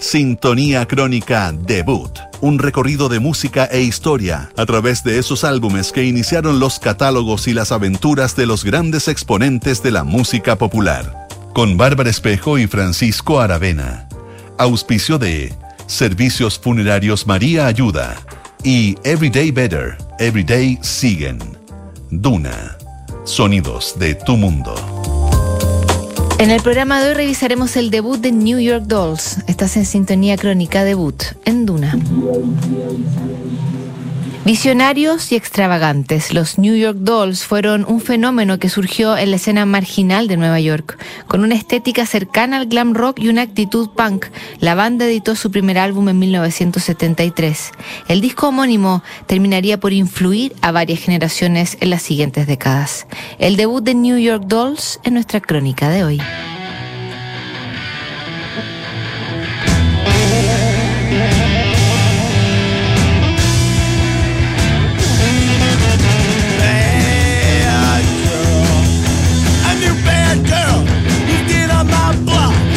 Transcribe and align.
Sintonía 0.00 0.86
Crónica 0.86 1.52
Debut, 1.52 2.10
un 2.40 2.58
recorrido 2.58 3.10
de 3.10 3.20
música 3.20 3.66
e 3.66 3.82
historia 3.82 4.50
a 4.56 4.64
través 4.64 5.04
de 5.04 5.18
esos 5.18 5.44
álbumes 5.44 5.92
que 5.92 6.04
iniciaron 6.04 6.58
los 6.58 6.78
catálogos 6.78 7.46
y 7.46 7.52
las 7.52 7.70
aventuras 7.70 8.34
de 8.34 8.46
los 8.46 8.64
grandes 8.64 9.08
exponentes 9.08 9.82
de 9.82 9.90
la 9.90 10.02
música 10.02 10.56
popular. 10.56 11.28
Con 11.52 11.76
Bárbara 11.76 12.08
Espejo 12.08 12.58
y 12.58 12.66
Francisco 12.66 13.40
Aravena. 13.40 14.08
Auspicio 14.56 15.18
de 15.18 15.52
Servicios 15.86 16.58
Funerarios 16.58 17.26
María 17.26 17.66
Ayuda 17.66 18.16
y 18.64 18.96
Everyday 19.04 19.50
Better, 19.50 19.98
Everyday 20.18 20.78
Siguen. 20.80 21.38
Duna. 22.10 22.78
Sonidos 23.24 23.98
de 23.98 24.14
tu 24.14 24.38
mundo. 24.38 24.99
En 26.40 26.50
el 26.50 26.62
programa 26.62 27.02
de 27.02 27.10
hoy 27.10 27.14
revisaremos 27.14 27.76
el 27.76 27.90
debut 27.90 28.18
de 28.18 28.32
New 28.32 28.58
York 28.58 28.84
Dolls. 28.86 29.40
Estás 29.46 29.76
en 29.76 29.84
sintonía 29.84 30.38
crónica 30.38 30.84
debut 30.84 31.22
en 31.44 31.66
Duna. 31.66 31.98
Visionarios 34.44 35.32
y 35.32 35.36
extravagantes, 35.36 36.32
los 36.32 36.58
New 36.58 36.74
York 36.74 36.96
Dolls 36.98 37.44
fueron 37.44 37.84
un 37.86 38.00
fenómeno 38.00 38.58
que 38.58 38.70
surgió 38.70 39.18
en 39.18 39.30
la 39.30 39.36
escena 39.36 39.66
marginal 39.66 40.28
de 40.28 40.38
Nueva 40.38 40.58
York. 40.58 40.98
Con 41.28 41.44
una 41.44 41.54
estética 41.54 42.06
cercana 42.06 42.56
al 42.56 42.66
glam 42.66 42.94
rock 42.94 43.20
y 43.20 43.28
una 43.28 43.42
actitud 43.42 43.90
punk, 43.90 44.26
la 44.58 44.74
banda 44.74 45.04
editó 45.04 45.36
su 45.36 45.50
primer 45.50 45.76
álbum 45.76 46.08
en 46.08 46.18
1973. 46.18 47.72
El 48.08 48.22
disco 48.22 48.48
homónimo 48.48 49.02
terminaría 49.26 49.78
por 49.78 49.92
influir 49.92 50.54
a 50.62 50.72
varias 50.72 51.00
generaciones 51.00 51.76
en 51.80 51.90
las 51.90 52.00
siguientes 52.00 52.46
décadas. 52.46 53.06
El 53.38 53.56
debut 53.56 53.84
de 53.84 53.94
New 53.94 54.16
York 54.16 54.44
Dolls 54.46 55.00
en 55.04 55.14
nuestra 55.14 55.40
crónica 55.40 55.90
de 55.90 56.02
hoy. 56.02 56.20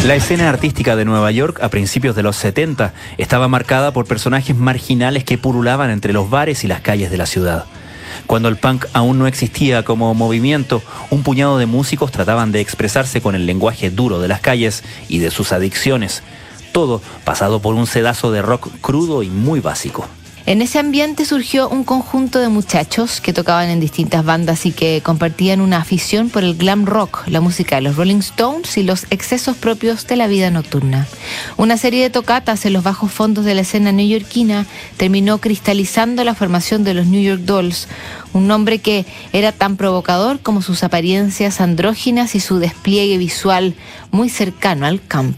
La 0.04 0.16
escena 0.16 0.50
artística 0.50 0.98
de 0.98 1.06
Nueva 1.06 1.32
York 1.32 1.60
a 1.62 1.70
principios 1.70 2.14
de 2.14 2.24
los 2.24 2.36
70 2.36 2.94
estaba 3.18 3.48
marcada 3.48 3.94
por 3.94 4.06
personajes 4.06 4.54
marginales 4.54 5.24
que 5.24 5.38
purulaban 5.38 5.90
entre 5.90 6.12
los 6.12 6.30
bares 6.30 6.66
y 6.66 6.68
las 6.68 6.82
calles 6.82 7.10
de 7.10 7.16
la 7.16 7.26
ciudad. 7.26 7.64
Cuando 8.28 8.50
el 8.50 8.58
punk 8.58 8.86
aún 8.92 9.18
no 9.18 9.28
existía 9.28 9.84
como 9.84 10.14
movimiento, 10.14 10.84
un 11.10 11.24
puñado 11.24 11.58
de 11.58 11.68
músicos 11.68 12.12
trataban 12.12 12.52
de 12.52 12.60
expresarse 12.60 13.22
con 13.22 13.34
el 13.34 13.46
lenguaje 13.46 13.92
duro 13.92 14.20
de 14.20 14.28
las 14.28 14.42
calles 14.42 14.84
y 15.08 15.20
de 15.20 15.32
sus 15.32 15.54
adicciones, 15.54 16.22
todo 16.74 17.02
pasado 17.24 17.62
por 17.62 17.74
un 17.76 17.88
sedazo 17.88 18.34
de 18.34 18.42
rock 18.42 18.68
crudo 18.82 19.24
y 19.24 19.30
muy 19.30 19.62
básico. 19.62 20.10
En 20.46 20.62
ese 20.62 20.78
ambiente 20.78 21.24
surgió 21.24 21.70
un 21.70 21.86
conjunto 21.86 22.40
de 22.40 22.50
muchachos 22.50 23.22
que 23.22 23.32
tocaban 23.32 23.70
en 23.70 23.80
distintas 23.80 24.26
bandas 24.26 24.66
y 24.66 24.74
que 24.74 25.00
compartían 25.02 25.62
una 25.62 25.78
afición 25.78 26.30
por 26.30 26.44
el 26.44 26.56
glam 26.56 26.86
rock, 26.86 27.26
la 27.28 27.40
música 27.40 27.78
de 27.78 27.84
los 27.84 27.96
Rolling 27.96 28.18
Stones 28.18 28.76
y 28.76 28.84
los 28.84 29.06
excesos 29.10 29.56
propios 29.56 30.06
de 30.06 30.18
la 30.18 30.28
vida 30.28 30.52
nocturna. 30.52 31.08
Una 31.56 31.78
serie 31.78 32.04
de 32.04 32.10
tocatas 32.10 32.66
en 32.66 32.74
los 32.74 32.84
bajos 32.84 33.10
fondos 33.10 33.46
de 33.46 33.56
la 33.56 33.62
escena 33.62 33.94
neoyorquina 33.94 34.66
terminó 34.98 35.38
cristalizando 35.38 36.26
la 36.26 36.36
formación 36.36 36.84
de 36.84 36.94
los 36.94 37.06
New 37.06 37.24
York 37.24 37.44
Dolls, 37.44 37.88
un 38.34 38.46
nombre 38.46 38.80
que 38.80 39.06
era 39.32 39.54
tan 39.54 39.78
provocador 39.78 40.42
como 40.42 40.62
sus 40.62 40.84
apariencias 40.84 41.62
andróginas 41.62 42.36
y 42.36 42.42
su 42.42 42.60
despliegue 42.60 43.18
visual 43.18 43.76
muy 44.12 44.28
cercano 44.28 44.88
al 44.88 45.02
camp. 45.08 45.38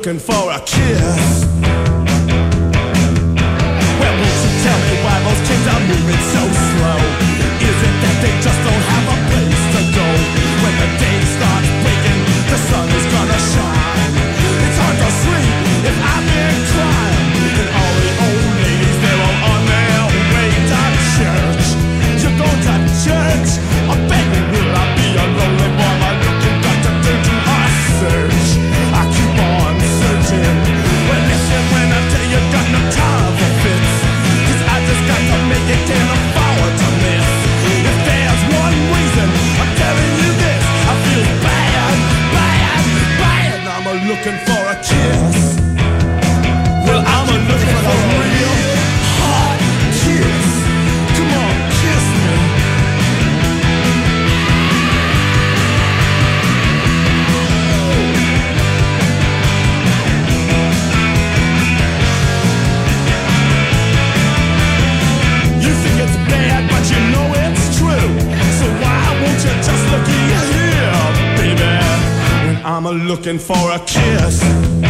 A 0.00 0.14
kiss. 0.14 0.49
Looking 73.30 73.38
for 73.38 73.70
a 73.70 73.78
kiss. 73.86 74.89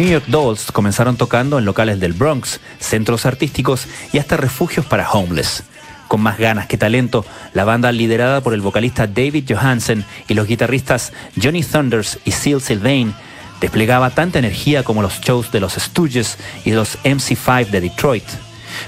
New 0.00 0.08
York 0.08 0.24
Dolls 0.28 0.72
comenzaron 0.72 1.18
tocando 1.18 1.58
en 1.58 1.66
locales 1.66 2.00
del 2.00 2.14
Bronx, 2.14 2.58
centros 2.78 3.26
artísticos 3.26 3.86
y 4.14 4.18
hasta 4.18 4.38
refugios 4.38 4.86
para 4.86 5.10
homeless. 5.10 5.62
Con 6.08 6.22
más 6.22 6.38
ganas 6.38 6.66
que 6.68 6.78
talento, 6.78 7.26
la 7.52 7.66
banda 7.66 7.92
liderada 7.92 8.40
por 8.40 8.54
el 8.54 8.62
vocalista 8.62 9.06
David 9.06 9.44
Johansen 9.46 10.06
y 10.26 10.32
los 10.32 10.46
guitarristas 10.46 11.12
Johnny 11.36 11.62
Thunders 11.62 12.18
y 12.24 12.30
Seal 12.30 12.62
Sylvain 12.62 13.12
desplegaba 13.60 14.08
tanta 14.08 14.38
energía 14.38 14.84
como 14.84 15.02
los 15.02 15.20
shows 15.20 15.52
de 15.52 15.60
los 15.60 15.74
Stooges 15.74 16.38
y 16.64 16.70
de 16.70 16.76
los 16.76 16.96
MC5 17.04 17.66
de 17.66 17.82
Detroit. 17.82 18.24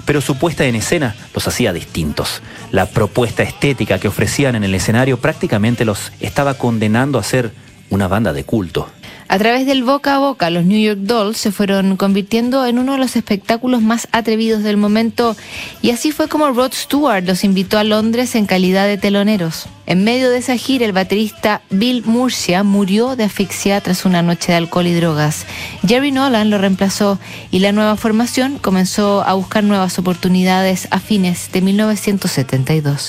Pero 0.06 0.23
su 0.23 0.38
puesta 0.38 0.64
en 0.64 0.76
escena 0.76 1.14
los 1.35 1.47
hacía 1.47 1.75
distintos. 1.75 2.41
La 2.70 2.87
propuesta 2.87 3.43
estética 3.43 3.99
que 3.99 4.09
ofrecían 4.09 4.55
en 4.55 4.64
el 4.64 4.75
escenario 4.75 5.19
prácticamente 5.19 5.85
los 5.85 6.11
estaba 6.20 6.55
condenando 6.55 7.19
a 7.19 7.23
ser 7.23 7.53
una 7.91 8.09
banda 8.09 8.32
de 8.32 8.44
culto. 8.44 8.88
A 9.32 9.38
través 9.38 9.64
del 9.64 9.82
boca 9.82 10.17
a 10.17 10.19
boca, 10.19 10.50
los 10.50 10.67
New 10.67 10.79
York 10.79 10.99
Dolls 11.05 11.38
se 11.38 11.52
fueron 11.52 11.96
convirtiendo 11.96 12.67
en 12.67 12.79
uno 12.79 12.93
de 12.93 12.99
los 12.99 13.17
espectáculos 13.17 13.81
más 13.81 14.06
atrevidos 14.12 14.62
del 14.62 14.76
momento 14.76 15.34
y 15.81 15.88
así 15.88 16.12
fue 16.12 16.29
como 16.29 16.50
Rod 16.50 16.75
Stewart 16.75 17.25
los 17.25 17.43
invitó 17.43 17.79
a 17.79 17.84
Londres 17.84 18.34
en 18.34 18.44
calidad 18.44 18.87
de 18.87 18.99
teloneros. 18.99 19.69
En 19.87 20.05
medio 20.05 20.29
de 20.29 20.37
esa 20.37 20.58
gira, 20.58 20.84
el 20.84 20.93
baterista 20.93 21.62
Bill 21.70 22.05
Murcia 22.05 22.62
murió 22.62 23.17
de 23.17 23.25
asfixia 23.25 23.81
tras 23.81 24.05
una 24.05 24.20
noche 24.20 24.52
de 24.52 24.58
alcohol 24.58 24.87
y 24.87 24.93
drogas. 24.93 25.46
Jerry 25.88 26.12
Nolan 26.12 26.50
lo 26.50 26.58
reemplazó 26.58 27.19
y 27.50 27.61
la 27.61 27.73
nueva 27.73 27.96
formación 27.96 28.58
comenzó 28.58 29.23
a 29.26 29.32
buscar 29.32 29.64
nuevas 29.64 29.99
oportunidades 29.99 30.88
a 30.90 31.00
fines 31.00 31.50
de 31.52 31.62
1972. 31.62 33.08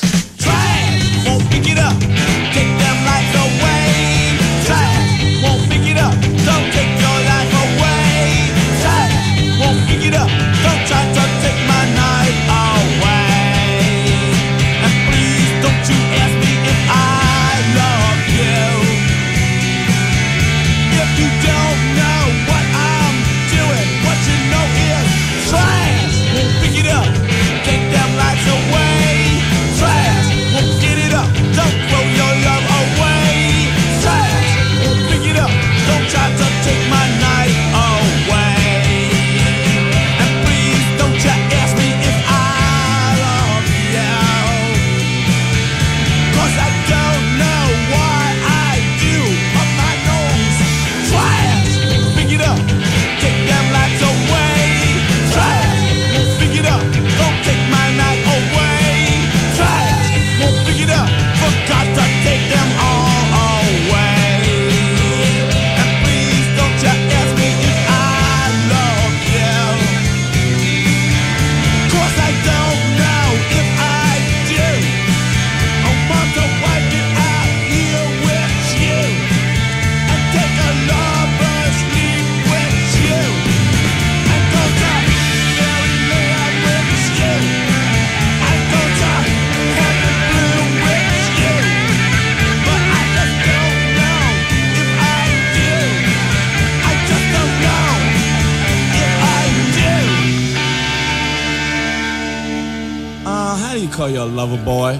call 104.03 104.09
you 104.09 104.21
a 104.21 104.25
lover 104.25 104.61
boy. 104.65 104.99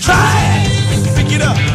Try 0.00 0.66
it, 0.66 1.16
pick 1.16 1.32
it 1.32 1.40
up. 1.40 1.73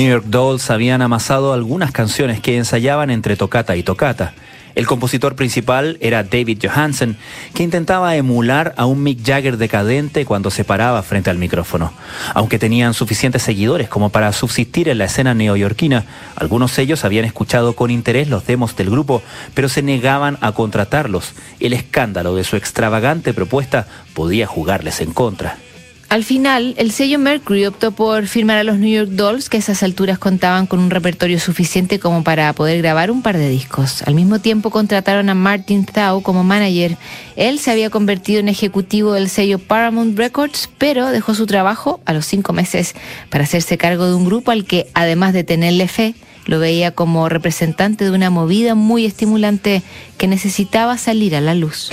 New 0.00 0.08
York 0.08 0.24
Dolls 0.28 0.70
habían 0.70 1.02
amasado 1.02 1.52
algunas 1.52 1.92
canciones 1.92 2.40
que 2.40 2.56
ensayaban 2.56 3.10
entre 3.10 3.36
tocata 3.36 3.76
y 3.76 3.82
tocata. 3.82 4.32
El 4.74 4.86
compositor 4.86 5.36
principal 5.36 5.98
era 6.00 6.22
David 6.24 6.58
Johansen, 6.62 7.18
que 7.52 7.64
intentaba 7.64 8.16
emular 8.16 8.72
a 8.78 8.86
un 8.86 9.02
Mick 9.02 9.22
Jagger 9.22 9.58
decadente 9.58 10.24
cuando 10.24 10.50
se 10.50 10.64
paraba 10.64 11.02
frente 11.02 11.28
al 11.28 11.36
micrófono. 11.36 11.92
Aunque 12.32 12.58
tenían 12.58 12.94
suficientes 12.94 13.42
seguidores 13.42 13.90
como 13.90 14.08
para 14.08 14.32
subsistir 14.32 14.88
en 14.88 14.96
la 14.96 15.04
escena 15.04 15.34
neoyorquina, 15.34 16.06
algunos 16.34 16.78
ellos 16.78 17.04
habían 17.04 17.26
escuchado 17.26 17.74
con 17.74 17.90
interés 17.90 18.26
los 18.26 18.46
demos 18.46 18.74
del 18.76 18.88
grupo, 18.88 19.22
pero 19.52 19.68
se 19.68 19.82
negaban 19.82 20.38
a 20.40 20.52
contratarlos. 20.52 21.34
El 21.58 21.74
escándalo 21.74 22.34
de 22.36 22.44
su 22.44 22.56
extravagante 22.56 23.34
propuesta 23.34 23.86
podía 24.14 24.46
jugarles 24.46 25.02
en 25.02 25.12
contra. 25.12 25.58
Al 26.10 26.24
final, 26.24 26.74
el 26.76 26.90
sello 26.90 27.20
Mercury 27.20 27.66
optó 27.66 27.92
por 27.92 28.26
firmar 28.26 28.56
a 28.56 28.64
los 28.64 28.78
New 28.78 28.90
York 28.90 29.10
Dolls, 29.10 29.48
que 29.48 29.58
a 29.58 29.60
esas 29.60 29.84
alturas 29.84 30.18
contaban 30.18 30.66
con 30.66 30.80
un 30.80 30.90
repertorio 30.90 31.38
suficiente 31.38 32.00
como 32.00 32.24
para 32.24 32.52
poder 32.52 32.78
grabar 32.78 33.12
un 33.12 33.22
par 33.22 33.38
de 33.38 33.48
discos. 33.48 34.02
Al 34.02 34.16
mismo 34.16 34.40
tiempo 34.40 34.70
contrataron 34.70 35.28
a 35.30 35.36
Martin 35.36 35.84
Thau 35.84 36.20
como 36.20 36.42
manager. 36.42 36.96
Él 37.36 37.60
se 37.60 37.70
había 37.70 37.90
convertido 37.90 38.40
en 38.40 38.48
ejecutivo 38.48 39.12
del 39.12 39.28
sello 39.28 39.60
Paramount 39.60 40.18
Records, 40.18 40.68
pero 40.78 41.12
dejó 41.12 41.36
su 41.36 41.46
trabajo 41.46 42.00
a 42.06 42.12
los 42.12 42.26
cinco 42.26 42.52
meses 42.52 42.96
para 43.28 43.44
hacerse 43.44 43.78
cargo 43.78 44.06
de 44.06 44.14
un 44.14 44.24
grupo 44.24 44.50
al 44.50 44.64
que, 44.64 44.88
además 44.94 45.32
de 45.32 45.44
tenerle 45.44 45.86
fe, 45.86 46.16
lo 46.44 46.58
veía 46.58 46.90
como 46.90 47.28
representante 47.28 48.04
de 48.04 48.10
una 48.10 48.30
movida 48.30 48.74
muy 48.74 49.06
estimulante 49.06 49.84
que 50.18 50.26
necesitaba 50.26 50.98
salir 50.98 51.36
a 51.36 51.40
la 51.40 51.54
luz. 51.54 51.88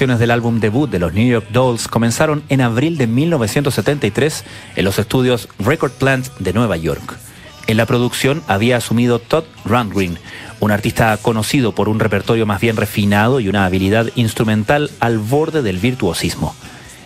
Grabaciones 0.00 0.18
del 0.18 0.30
álbum 0.30 0.60
debut 0.60 0.88
de 0.88 0.98
los 0.98 1.12
New 1.12 1.26
York 1.26 1.48
Dolls 1.52 1.86
comenzaron 1.86 2.42
en 2.48 2.62
abril 2.62 2.96
de 2.96 3.06
1973 3.06 4.44
en 4.76 4.84
los 4.86 4.98
estudios 4.98 5.46
Record 5.58 5.92
Plant 5.92 6.26
de 6.38 6.54
Nueva 6.54 6.78
York. 6.78 7.18
En 7.66 7.76
la 7.76 7.84
producción 7.84 8.42
había 8.48 8.78
asumido 8.78 9.18
Todd 9.18 9.44
Rundgren, 9.66 10.16
un 10.58 10.70
artista 10.70 11.14
conocido 11.18 11.74
por 11.74 11.90
un 11.90 12.00
repertorio 12.00 12.46
más 12.46 12.62
bien 12.62 12.78
refinado 12.78 13.40
y 13.40 13.50
una 13.50 13.66
habilidad 13.66 14.06
instrumental 14.14 14.90
al 15.00 15.18
borde 15.18 15.60
del 15.60 15.76
virtuosismo. 15.76 16.54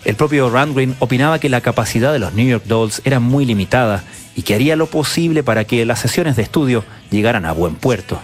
El 0.04 0.14
propio 0.14 0.48
Rundgren 0.48 0.94
opinaba 1.00 1.40
que 1.40 1.48
la 1.48 1.62
capacidad 1.62 2.12
de 2.12 2.20
los 2.20 2.34
New 2.34 2.46
York 2.46 2.64
Dolls 2.64 3.02
era 3.04 3.18
muy 3.18 3.44
limitada 3.44 4.04
y 4.36 4.42
que 4.42 4.54
haría 4.54 4.76
lo 4.76 4.86
posible 4.86 5.42
para 5.42 5.64
que 5.64 5.84
las 5.84 5.98
sesiones 5.98 6.36
de 6.36 6.42
estudio 6.42 6.84
llegaran 7.10 7.44
a 7.44 7.50
buen 7.50 7.74
puerto. 7.74 8.20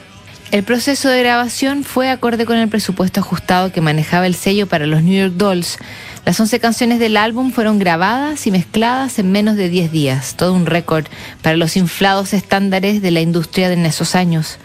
El 0.50 0.64
proceso 0.64 1.08
de 1.08 1.20
grabación 1.20 1.84
fue 1.84 2.10
acorde 2.10 2.44
con 2.44 2.56
el 2.56 2.68
presupuesto 2.68 3.20
ajustado 3.20 3.70
que 3.70 3.80
manejaba 3.80 4.26
el 4.26 4.34
sello 4.34 4.66
para 4.66 4.84
los 4.88 5.00
New 5.04 5.14
York 5.14 5.34
Dolls. 5.36 5.78
Las 6.26 6.40
11 6.40 6.58
canciones 6.58 6.98
del 6.98 7.16
álbum 7.16 7.52
fueron 7.52 7.78
grabadas 7.78 8.48
y 8.48 8.50
mezcladas 8.50 9.20
en 9.20 9.30
menos 9.30 9.54
de 9.56 9.68
10 9.68 9.92
días, 9.92 10.34
todo 10.36 10.52
un 10.52 10.66
récord 10.66 11.06
para 11.40 11.56
los 11.56 11.76
inflados 11.76 12.34
estándares 12.34 13.00
de 13.00 13.12
la 13.12 13.20
industria 13.20 13.72
en 13.72 13.86
esos 13.86 14.16
años. 14.16 14.58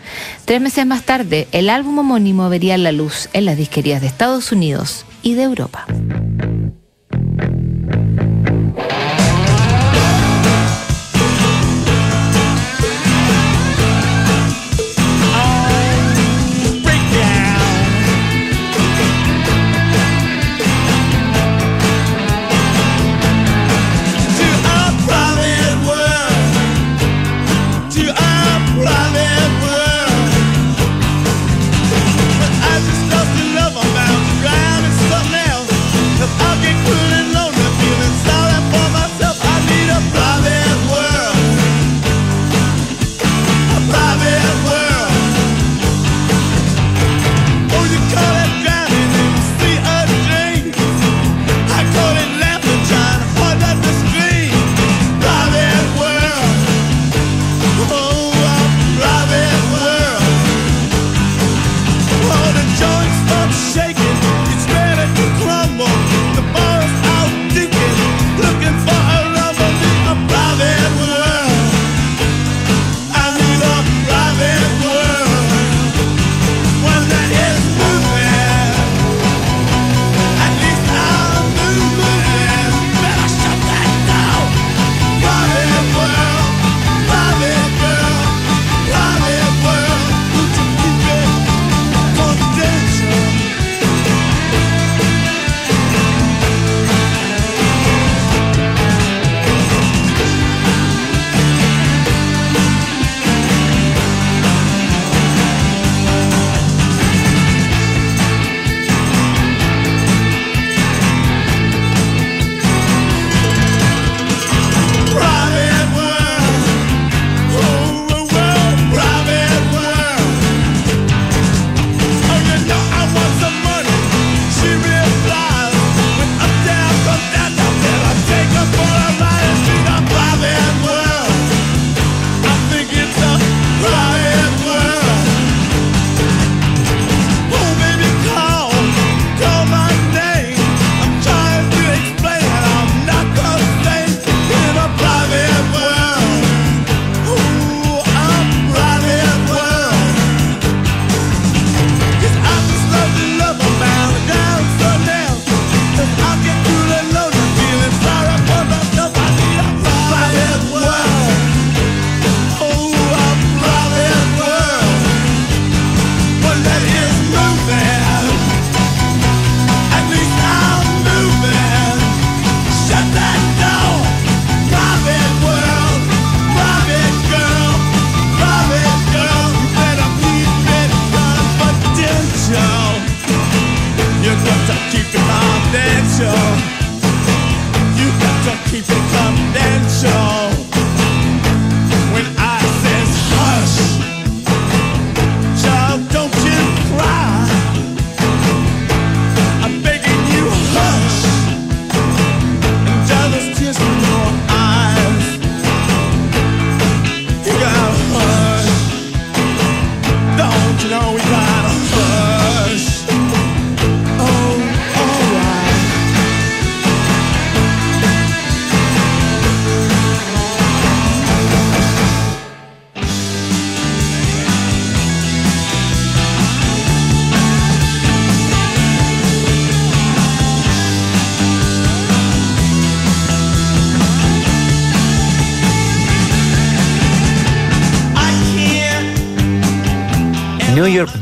Tres 0.46 0.60
meses 0.60 0.88
más 0.88 1.04
tarde, 1.04 1.48
el 1.52 1.70
álbum 1.70 2.00
homónimo 2.00 2.50
vería 2.50 2.80
la 2.80 2.92
luz 2.92 3.30
en 3.34 3.46
las 3.46 3.56
disquerías 3.56 4.02
de 4.02 4.08
Estados 4.08 4.52
Unidos 4.52 5.06
y 5.22 5.36
de 5.36 5.44
Europa. 5.44 5.86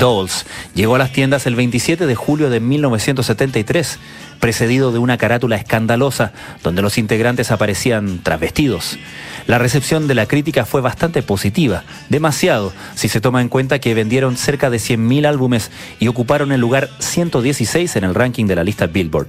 Dolls 0.04 0.46
llegó 0.76 0.96
a 0.96 0.98
las 0.98 1.14
tiendas 1.14 1.48
el 1.48 1.56
27 1.56 2.06
de 2.06 2.16
julio 2.16 2.50
de 2.50 2.60
1973, 2.60 4.00
precedido 4.42 4.92
de 4.92 5.00
una 5.00 5.18
carátula 5.18 5.56
escandalosa 5.56 6.34
donde 6.62 6.82
los 6.82 6.98
integrantes 6.98 7.52
aparecían 7.52 8.20
travestidos. 8.22 9.00
La 9.48 9.60
recepción 9.60 10.10
de 10.10 10.16
la 10.16 10.26
crítica 10.26 10.66
fue 10.66 10.82
bastante 10.82 11.24
positiva, 11.24 11.86
demasiado 12.10 12.74
si 12.96 13.08
se 13.08 13.22
toma 13.22 13.40
en 13.40 13.48
cuenta 13.48 13.80
que 13.80 13.94
vendieron 13.94 14.36
cerca 14.36 14.70
de 14.70 14.76
100.000 14.76 15.26
álbumes 15.26 15.72
y 16.02 16.10
ocuparon 16.10 16.52
el 16.52 16.60
lugar 16.60 16.90
116 17.00 17.96
en 17.96 18.04
el 18.04 18.14
ranking 18.14 18.46
de 18.46 18.58
la 18.58 18.66
lista 18.66 18.88
Billboard. 18.88 19.28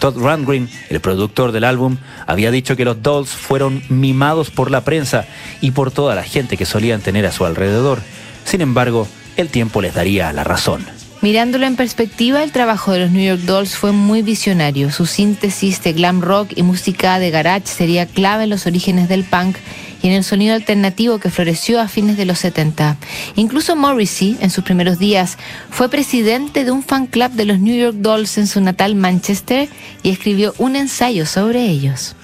Todd 0.00 0.16
Rundgren, 0.16 0.68
el 0.88 0.98
productor 0.98 1.52
del 1.52 1.62
álbum, 1.62 1.98
había 2.26 2.50
dicho 2.50 2.74
que 2.74 2.84
los 2.84 3.00
Dolls 3.00 3.30
fueron 3.30 3.80
mimados 3.88 4.50
por 4.50 4.72
la 4.72 4.80
prensa 4.80 5.26
y 5.60 5.70
por 5.70 5.92
toda 5.92 6.16
la 6.16 6.24
gente 6.24 6.56
que 6.56 6.66
solían 6.66 7.00
tener 7.00 7.26
a 7.26 7.32
su 7.32 7.44
alrededor. 7.44 8.00
Sin 8.44 8.60
embargo, 8.60 9.06
el 9.40 9.48
tiempo 9.48 9.80
les 9.80 9.94
daría 9.94 10.32
la 10.32 10.44
razón. 10.44 10.86
Mirándolo 11.22 11.66
en 11.66 11.76
perspectiva, 11.76 12.42
el 12.42 12.50
trabajo 12.50 12.92
de 12.92 13.00
los 13.00 13.10
New 13.10 13.22
York 13.22 13.42
Dolls 13.42 13.76
fue 13.76 13.92
muy 13.92 14.22
visionario. 14.22 14.90
Su 14.90 15.04
síntesis 15.04 15.82
de 15.82 15.92
glam 15.92 16.22
rock 16.22 16.52
y 16.56 16.62
música 16.62 17.18
de 17.18 17.30
garage 17.30 17.66
sería 17.66 18.06
clave 18.06 18.44
en 18.44 18.50
los 18.50 18.66
orígenes 18.66 19.06
del 19.10 19.24
punk 19.24 19.56
y 20.02 20.08
en 20.08 20.14
el 20.14 20.24
sonido 20.24 20.54
alternativo 20.54 21.18
que 21.18 21.28
floreció 21.28 21.78
a 21.78 21.88
fines 21.88 22.16
de 22.16 22.24
los 22.24 22.38
70. 22.38 22.96
Incluso 23.36 23.76
Morrissey, 23.76 24.38
en 24.40 24.48
sus 24.48 24.64
primeros 24.64 24.98
días, 24.98 25.36
fue 25.68 25.90
presidente 25.90 26.64
de 26.64 26.70
un 26.70 26.82
fan 26.82 27.06
club 27.06 27.32
de 27.32 27.44
los 27.44 27.58
New 27.58 27.76
York 27.76 27.96
Dolls 27.98 28.38
en 28.38 28.46
su 28.46 28.62
natal 28.62 28.94
Manchester 28.94 29.68
y 30.02 30.08
escribió 30.08 30.54
un 30.56 30.74
ensayo 30.74 31.26
sobre 31.26 31.66
ellos. 31.66 32.16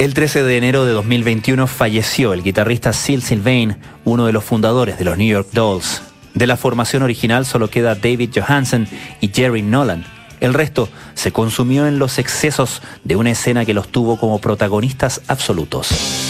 El 0.00 0.12
13 0.12 0.42
de 0.42 0.56
enero 0.56 0.84
de 0.86 0.92
2021 0.92 1.68
falleció 1.68 2.32
el 2.32 2.42
guitarrista 2.42 2.92
Sil 2.96 3.22
Sylvain, 3.22 3.76
uno 4.04 4.26
de 4.26 4.32
los 4.32 4.42
fundadores 4.42 4.98
de 4.98 5.04
los 5.04 5.16
New 5.18 5.28
York 5.28 5.50
Dolls. 5.52 6.02
De 6.34 6.46
la 6.46 6.56
formación 6.56 7.02
original 7.02 7.44
solo 7.44 7.68
queda 7.68 7.94
David 7.94 8.30
Johansen 8.34 8.88
y 9.20 9.28
Jerry 9.28 9.62
Nolan. 9.62 10.04
El 10.40 10.54
resto 10.54 10.88
se 11.14 11.32
consumió 11.32 11.86
en 11.86 11.98
los 11.98 12.18
excesos 12.18 12.82
de 13.04 13.16
una 13.16 13.30
escena 13.30 13.64
que 13.64 13.74
los 13.74 13.88
tuvo 13.88 14.18
como 14.18 14.40
protagonistas 14.40 15.20
absolutos. 15.26 16.29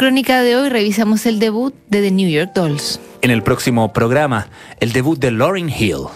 Crónica 0.00 0.40
de 0.40 0.56
hoy 0.56 0.70
revisamos 0.70 1.26
el 1.26 1.38
debut 1.38 1.74
de 1.90 2.00
The 2.00 2.10
New 2.10 2.30
York 2.30 2.52
Dolls. 2.54 2.98
En 3.20 3.30
el 3.30 3.42
próximo 3.42 3.92
programa, 3.92 4.48
el 4.80 4.92
debut 4.92 5.18
de 5.18 5.30
Lauryn 5.30 5.68
Hill. 5.68 6.06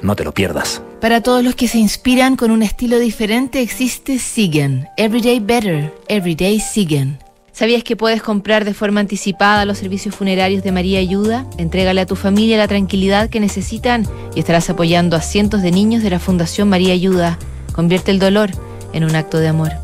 No 0.00 0.16
te 0.16 0.24
lo 0.24 0.32
pierdas. 0.32 0.80
Para 1.02 1.20
todos 1.20 1.44
los 1.44 1.54
que 1.54 1.68
se 1.68 1.76
inspiran 1.76 2.36
con 2.36 2.50
un 2.50 2.62
estilo 2.62 2.98
diferente, 2.98 3.60
existe 3.60 4.18
Siguen. 4.18 4.88
Everyday 4.96 5.40
Better, 5.40 5.92
Everyday 6.08 6.58
Siguen. 6.58 7.18
¿Sabías 7.52 7.84
que 7.84 7.96
puedes 7.96 8.22
comprar 8.22 8.64
de 8.64 8.72
forma 8.72 9.00
anticipada 9.00 9.66
los 9.66 9.76
servicios 9.76 10.14
funerarios 10.14 10.62
de 10.62 10.72
María 10.72 11.00
Ayuda? 11.00 11.44
Entrégale 11.58 12.00
a 12.00 12.06
tu 12.06 12.16
familia 12.16 12.56
la 12.56 12.66
tranquilidad 12.66 13.28
que 13.28 13.40
necesitan 13.40 14.08
y 14.34 14.40
estarás 14.40 14.70
apoyando 14.70 15.18
a 15.18 15.20
cientos 15.20 15.60
de 15.60 15.70
niños 15.70 16.02
de 16.02 16.08
la 16.08 16.18
Fundación 16.18 16.70
María 16.70 16.94
Ayuda. 16.94 17.38
Convierte 17.74 18.10
el 18.10 18.18
dolor 18.18 18.52
en 18.94 19.04
un 19.04 19.14
acto 19.14 19.38
de 19.38 19.48
amor. 19.48 19.83